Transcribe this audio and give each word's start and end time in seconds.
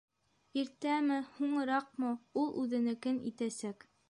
Иртәме, 0.61 1.17
һуңыраҡмы, 1.35 2.15
ул 2.45 2.53
үҙенекен 2.65 3.25
итәсәк. 3.33 3.91